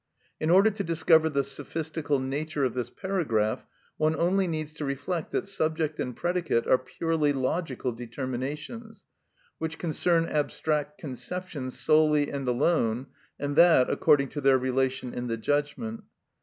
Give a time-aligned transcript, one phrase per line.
[0.39, 3.67] In order to discover the sophistical nature of this paragraph,
[3.97, 9.05] one only needs to reflect that subject and predicate are purely logical determinations,
[9.59, 13.09] which concern abstract conceptions solely and alone,
[13.39, 16.01] and that according to their relation in the judgment.